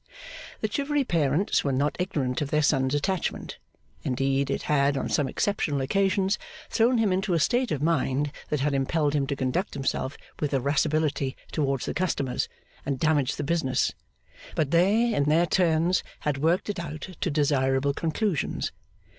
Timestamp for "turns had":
15.45-16.39